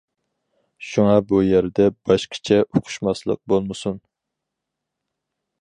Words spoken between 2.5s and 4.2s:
ئۇقۇشماسلىق بولمىسۇن.